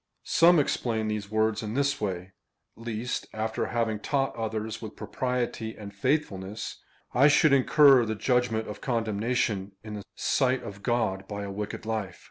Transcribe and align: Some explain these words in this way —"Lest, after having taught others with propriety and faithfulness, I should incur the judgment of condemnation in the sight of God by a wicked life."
Some 0.23 0.57
explain 0.57 1.09
these 1.09 1.29
words 1.29 1.61
in 1.61 1.75
this 1.75 2.01
way 2.01 2.31
—"Lest, 2.75 3.27
after 3.33 3.67
having 3.67 3.99
taught 3.99 4.35
others 4.35 4.81
with 4.81 4.95
propriety 4.95 5.77
and 5.77 5.93
faithfulness, 5.93 6.79
I 7.13 7.27
should 7.27 7.53
incur 7.53 8.03
the 8.05 8.15
judgment 8.15 8.67
of 8.67 8.81
condemnation 8.81 9.73
in 9.83 9.93
the 9.93 10.03
sight 10.15 10.63
of 10.63 10.81
God 10.81 11.27
by 11.27 11.43
a 11.43 11.51
wicked 11.51 11.85
life." 11.85 12.19